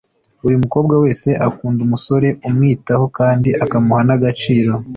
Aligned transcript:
Buri 0.41 0.55
mukobwa 0.63 0.93
wese 1.03 1.29
akunda 1.47 1.79
umusore 1.83 2.27
umwitaho 2.47 3.05
kandi 3.17 3.49
akamuha 3.63 4.01
n’agaciro 4.07 4.73